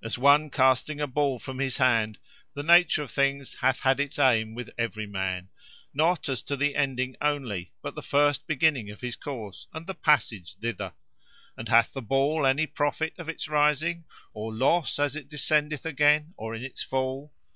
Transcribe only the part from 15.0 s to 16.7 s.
as it descendeth again, or in